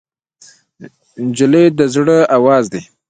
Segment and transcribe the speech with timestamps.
[1.27, 2.81] نجلۍ د زړه آواز دی.